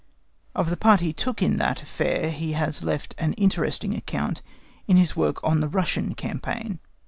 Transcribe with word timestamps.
Of 0.55 0.71
the 0.71 0.77
part 0.77 1.01
he 1.01 1.13
took 1.13 1.43
in 1.43 1.57
that 1.57 1.83
affair 1.83 2.31
he 2.31 2.53
has 2.53 2.81
left 2.83 3.13
an 3.19 3.33
interesting 3.33 3.93
account 3.95 4.41
in 4.87 4.97
his 4.97 5.15
work 5.15 5.39
on 5.43 5.59
the 5.59 5.67
"Russian 5.69 6.15
Campaign." 6.15 6.79